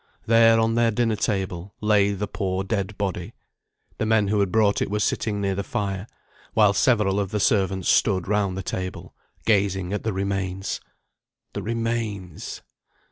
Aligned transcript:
There, 0.25 0.59
on 0.59 0.73
their 0.73 0.89
dinner 0.89 1.15
table, 1.15 1.75
lay 1.79 2.13
the 2.13 2.25
poor 2.27 2.63
dead 2.63 2.97
body. 2.97 3.35
The 3.99 4.05
men 4.07 4.29
who 4.29 4.39
had 4.39 4.51
brought 4.51 4.81
it 4.81 4.89
were 4.89 4.99
sitting 4.99 5.39
near 5.39 5.53
the 5.53 5.61
fire, 5.61 6.07
while 6.55 6.73
several 6.73 7.19
of 7.19 7.29
the 7.29 7.39
servants 7.39 7.87
stood 7.87 8.27
round 8.27 8.57
the 8.57 8.63
table, 8.63 9.13
gazing 9.45 9.93
at 9.93 10.01
the 10.01 10.11
remains. 10.11 10.81
_The 11.53 11.63
remains! 11.63 12.63